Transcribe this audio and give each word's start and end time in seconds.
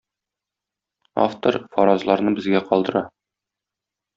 Автор 1.25 1.59
фаразларны 1.75 2.33
безгә 2.41 2.65
калдыра. 2.71 3.07